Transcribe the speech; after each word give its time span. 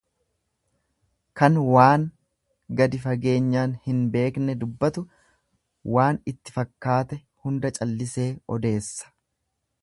Kan 1.41 1.57
waan 1.73 2.05
gadi 2.79 3.01
fageenyaan 3.03 3.75
hin 3.83 3.99
beekne 4.15 4.55
dubbatu 4.63 5.05
waan 5.99 6.19
itti 6.33 6.57
fakkaate 6.57 7.21
hunda 7.45 7.73
callisee 7.79 8.29
odeessa. 8.59 9.15